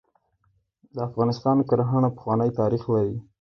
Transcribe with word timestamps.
د 0.95 0.97
افغانستان 1.09 1.57
کرهڼه 1.69 2.09
پخوانی 2.15 2.49
تاریخ 2.59 2.83
لري. 2.95 3.15